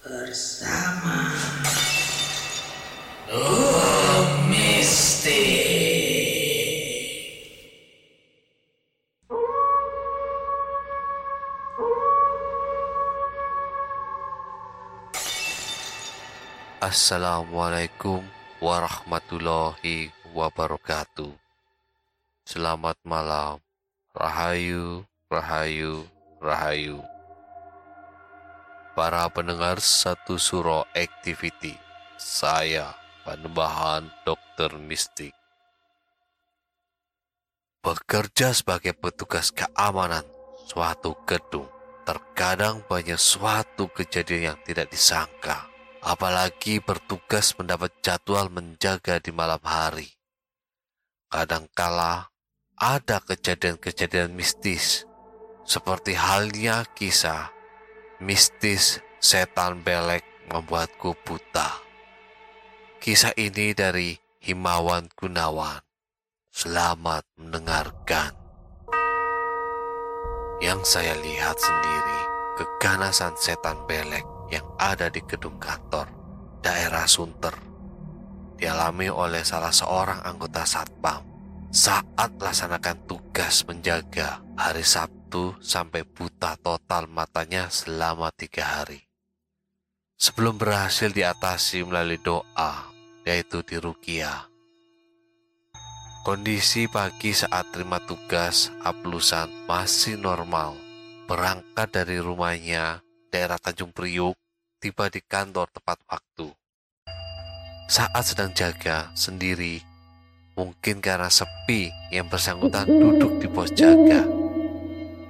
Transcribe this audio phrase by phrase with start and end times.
[0.00, 1.28] bersama
[3.28, 5.68] Dua Mistik.
[16.82, 18.24] Assalamualaikum
[18.58, 21.32] warahmatullahi wabarakatuh.
[22.48, 23.60] Selamat malam.
[24.12, 26.04] Rahayu, rahayu,
[26.40, 27.11] rahayu.
[28.92, 31.72] Para pendengar satu suro activity,
[32.20, 32.92] saya
[33.24, 35.32] Panembahan Dokter Mistik.
[37.80, 40.28] Bekerja sebagai petugas keamanan
[40.68, 41.66] suatu gedung,
[42.04, 45.72] terkadang banyak suatu kejadian yang tidak disangka
[46.02, 50.10] apalagi bertugas mendapat jadwal menjaga di malam hari.
[51.30, 52.28] Kadangkala
[52.76, 55.06] ada kejadian-kejadian mistis,
[55.62, 57.54] seperti halnya kisah
[58.22, 61.82] mistis setan belek membuatku buta.
[63.02, 65.82] Kisah ini dari Himawan Gunawan.
[66.54, 68.30] Selamat mendengarkan.
[70.62, 72.20] Yang saya lihat sendiri,
[72.62, 74.22] keganasan setan belek
[74.54, 76.06] yang ada di gedung kantor
[76.62, 77.58] daerah Sunter
[78.54, 81.26] dialami oleh salah seorang anggota satpam
[81.74, 85.21] saat melaksanakan tugas menjaga hari Sabtu
[85.64, 89.08] sampai buta total matanya selama tiga hari.
[90.20, 92.92] Sebelum berhasil diatasi melalui doa,
[93.26, 94.46] yaitu di Rukia.
[96.22, 100.78] Kondisi pagi saat terima tugas Aplusan masih normal.
[101.26, 103.02] Berangkat dari rumahnya
[103.34, 104.38] daerah Tanjung Priuk
[104.78, 106.54] tiba di kantor tepat waktu.
[107.90, 109.82] Saat sedang jaga sendiri,
[110.54, 114.22] mungkin karena sepi yang bersangkutan duduk di pos jaga,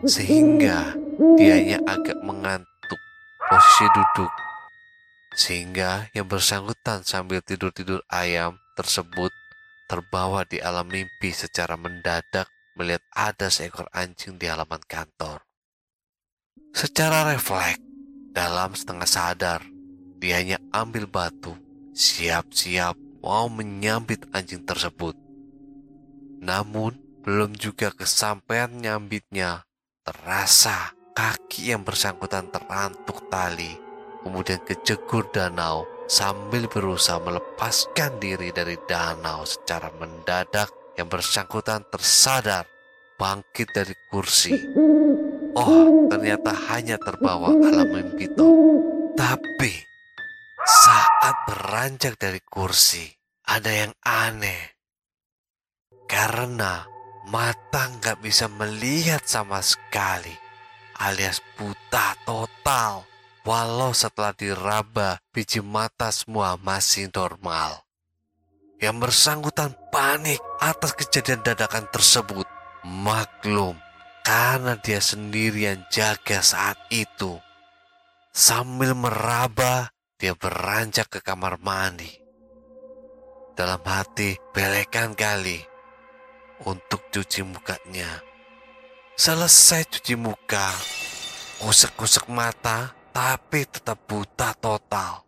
[0.02, 0.98] sehingga
[1.38, 3.00] dianya agak mengantuk
[3.46, 4.32] posisi duduk.
[5.32, 9.32] Sehingga yang bersangkutan sambil tidur-tidur ayam tersebut
[9.88, 15.44] terbawa di alam mimpi secara mendadak melihat ada seekor anjing di halaman kantor.
[16.72, 17.80] Secara refleks,
[18.32, 19.60] dalam setengah sadar,
[20.16, 21.52] dia hanya ambil batu,
[21.92, 25.12] siap-siap mau menyambit anjing tersebut.
[26.40, 29.68] Namun, belum juga kesampaian nyambitnya,
[30.02, 33.70] terasa kaki yang bersangkutan terantuk tali,
[34.26, 40.68] kemudian kejegur danau sambil berusaha melepaskan diri dari danau secara mendadak
[40.98, 42.66] yang bersangkutan tersadar
[43.14, 44.58] bangkit dari kursi.
[45.54, 48.82] Oh, ternyata hanya terbawa alam mimpi toh.
[49.14, 49.72] Tapi
[50.66, 53.06] saat beranjak dari kursi,
[53.46, 54.74] ada yang aneh.
[56.10, 56.91] Karena
[57.32, 60.36] mata nggak bisa melihat sama sekali,
[61.00, 63.08] alias buta total.
[63.42, 67.82] Walau setelah diraba, biji mata semua masih normal.
[68.78, 72.46] Yang bersangkutan panik atas kejadian dadakan tersebut.
[72.86, 73.74] Maklum,
[74.22, 77.34] karena dia sendirian jaga saat itu.
[78.30, 79.90] Sambil meraba,
[80.22, 82.14] dia beranjak ke kamar mandi.
[83.58, 85.71] Dalam hati, belekan kali
[86.66, 88.22] untuk cuci mukanya.
[89.18, 90.72] Selesai cuci muka,
[91.62, 95.22] kusek-kusek mata, tapi tetap buta total.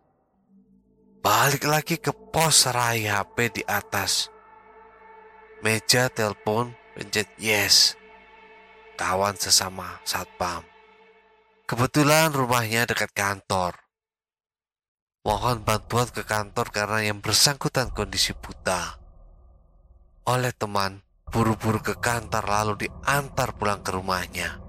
[1.25, 4.29] balik lagi ke pos rai HP di atas.
[5.65, 7.97] Meja telepon pencet yes.
[8.93, 10.61] Kawan sesama satpam.
[11.65, 13.73] Kebetulan rumahnya dekat kantor.
[15.25, 19.01] Mohon bantuan ke kantor karena yang bersangkutan kondisi buta.
[20.29, 24.59] Oleh teman, buru-buru ke kantor lalu diantar pulang ke rumahnya.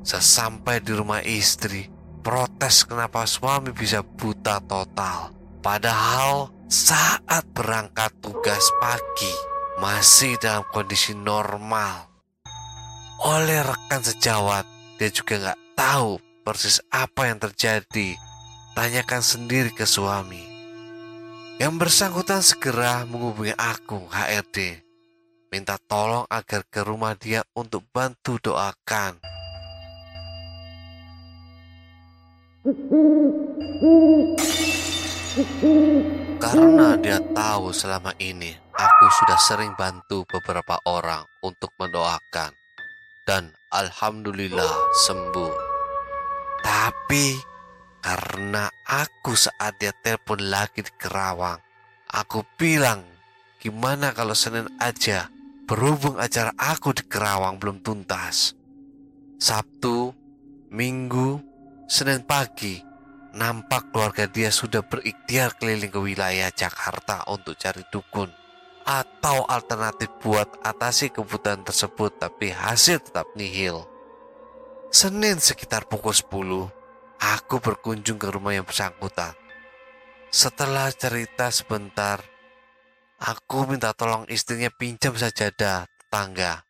[0.00, 1.88] Sesampai di rumah istri,
[2.24, 5.36] protes kenapa suami bisa buta total.
[5.60, 9.34] Padahal saat berangkat tugas pagi
[9.76, 12.08] masih dalam kondisi normal.
[13.20, 14.64] Oleh rekan sejawat,
[14.96, 18.16] dia juga nggak tahu persis apa yang terjadi
[18.70, 20.46] Tanyakan sendiri ke suami.
[21.58, 24.86] Yang bersangkutan segera menghubungi aku, HRD.
[25.50, 29.18] Minta tolong agar ke rumah dia untuk bantu doakan.
[36.38, 42.54] Karena dia tahu selama ini aku sudah sering bantu beberapa orang untuk mendoakan.
[43.26, 44.70] Dan Alhamdulillah
[45.02, 45.54] sembuh.
[46.62, 47.26] Tapi
[47.98, 51.58] karena aku saat dia telepon lagi di Kerawang,
[52.06, 53.02] aku bilang,
[53.58, 55.26] gimana kalau Senin aja,
[55.70, 58.58] berhubung acara aku di Kerawang belum tuntas.
[59.38, 60.10] Sabtu,
[60.74, 61.38] Minggu,
[61.86, 62.82] Senin pagi,
[63.38, 68.26] nampak keluarga dia sudah berikhtiar keliling ke wilayah Jakarta untuk cari dukun
[68.82, 73.86] atau alternatif buat atasi kebutuhan tersebut tapi hasil tetap nihil.
[74.90, 76.66] Senin sekitar pukul 10,
[77.38, 79.38] Aku berkunjung ke rumah yang bersangkutan.
[80.34, 82.18] Setelah cerita sebentar,
[83.20, 86.64] aku minta tolong istrinya pinjam sajadah tetangga.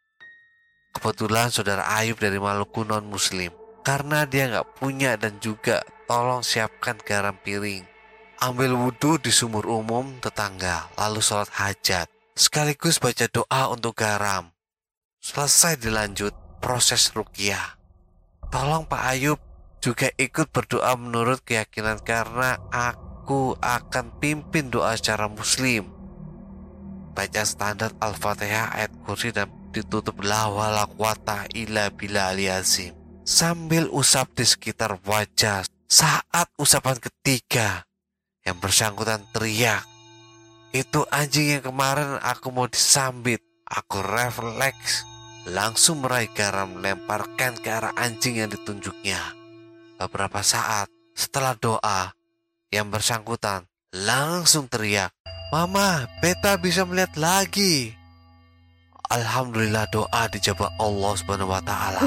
[0.91, 3.55] Kebetulan saudara Ayub dari Maluku non muslim.
[3.81, 7.87] Karena dia nggak punya dan juga tolong siapkan garam piring.
[8.43, 12.11] Ambil wudhu di sumur umum tetangga, lalu sholat hajat.
[12.37, 14.53] Sekaligus baca doa untuk garam.
[15.21, 17.81] Selesai dilanjut proses rukiah.
[18.53, 19.41] Tolong Pak Ayub
[19.81, 26.00] juga ikut berdoa menurut keyakinan karena aku akan pimpin doa secara muslim.
[27.11, 32.35] Baca standar Al-Fatihah ayat kursi dan ditutup la wala quwata illa bila.
[33.27, 37.87] Sambil usap di sekitar wajah saat usapan ketiga
[38.47, 39.87] yang bersangkutan teriak.
[40.71, 43.43] Itu anjing yang kemarin aku mau disambit.
[43.71, 45.07] Aku refleks
[45.47, 49.19] langsung meraih garam lemparkan ke arah anjing yang ditunjuknya.
[49.99, 52.15] Beberapa saat setelah doa,
[52.71, 55.11] yang bersangkutan langsung teriak,
[55.51, 57.91] Mama, beta bisa melihat lagi.
[59.11, 62.07] Alhamdulillah doa dijawab Allah Subhanahu wa taala.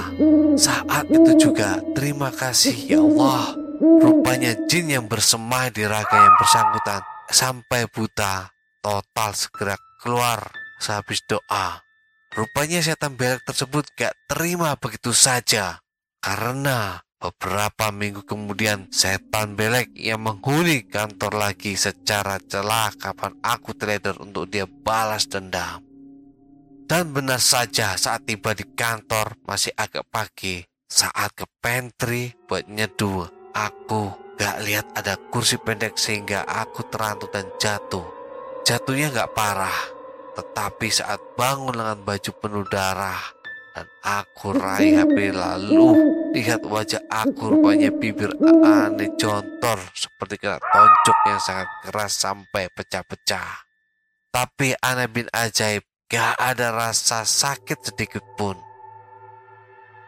[0.56, 3.60] Saat itu juga terima kasih ya Allah.
[3.84, 8.48] Rupanya jin yang bersemai di raga yang bersangkutan sampai buta
[8.80, 10.40] total segera keluar
[10.80, 11.84] sehabis doa.
[12.32, 15.84] Rupanya setan belek tersebut gak terima begitu saja
[16.24, 24.20] karena Beberapa minggu kemudian, setan belek yang menghuni kantor lagi secara celah kapan aku trader
[24.20, 25.80] untuk dia balas dendam.
[26.84, 33.24] Dan benar saja saat tiba di kantor masih agak pagi, saat ke pantry buat nyeduh,
[33.56, 38.04] aku gak lihat ada kursi pendek sehingga aku terantuk dan jatuh.
[38.68, 39.80] Jatuhnya gak parah,
[40.36, 43.24] tetapi saat bangun dengan baju penuh darah,
[43.74, 45.98] dan aku raih HP lalu
[46.38, 48.30] lihat wajah aku rupanya bibir
[48.62, 53.66] aneh jontor seperti kena tonjok yang sangat keras sampai pecah-pecah.
[54.30, 58.54] Tapi aneh bin ajaib gak ada rasa sakit sedikit pun.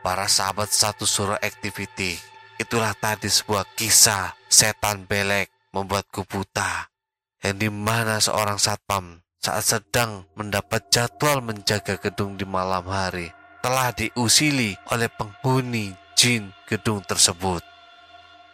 [0.06, 2.14] Para sahabat satu surah activity
[2.62, 6.94] itulah tadi sebuah kisah setan belek membuatku buta
[7.42, 13.90] yang di mana seorang satpam saat sedang mendapat jadwal menjaga gedung di malam hari telah
[13.98, 17.66] diusili oleh penghuni jin gedung tersebut.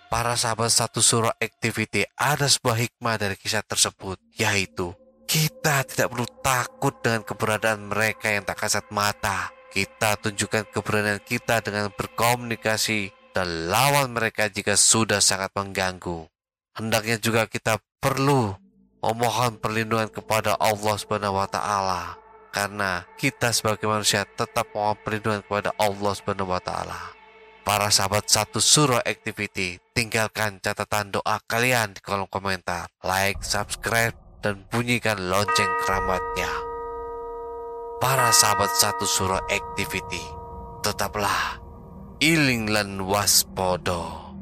[0.08, 4.96] Para sahabat satu surah activity ada sebuah hikmah dari kisah tersebut, yaitu
[5.28, 9.52] kita tidak perlu takut dengan keberadaan mereka yang tak kasat mata.
[9.68, 16.24] Kita tunjukkan keberanian kita dengan berkomunikasi dan lawan mereka jika sudah sangat mengganggu.
[16.72, 18.56] Hendaknya juga kita perlu
[19.04, 22.21] memohon perlindungan kepada Allah Subhanahu wa taala
[22.52, 27.16] karena kita sebagai manusia tetap mohon perlindungan kepada Allah Subhanahu wa taala.
[27.64, 34.66] Para sahabat satu surah activity, tinggalkan catatan doa kalian di kolom komentar, like, subscribe, dan
[34.68, 36.52] bunyikan lonceng keramatnya.
[38.02, 40.26] Para sahabat satu surah activity,
[40.82, 41.62] tetaplah
[42.18, 44.34] iling lan waspodo.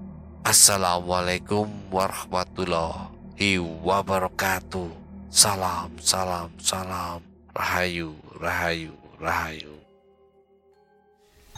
[0.47, 4.89] Assalamualaikum warahmatullahi wabarakatuh.
[5.27, 7.28] Salam, salam, salam.
[7.59, 9.75] Rahayu, rahayu, rahayu.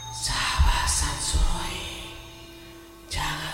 [0.09, 1.77] Sahabat Sansoi,
[3.05, 3.50] jangan